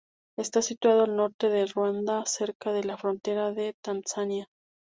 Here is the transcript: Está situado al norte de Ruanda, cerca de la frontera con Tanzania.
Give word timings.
Está 0.35 0.63
situado 0.63 1.03
al 1.03 1.15
norte 1.15 1.47
de 1.49 1.67
Ruanda, 1.67 2.25
cerca 2.25 2.71
de 2.73 2.83
la 2.83 2.97
frontera 2.97 3.53
con 3.53 3.73
Tanzania. 4.01 4.47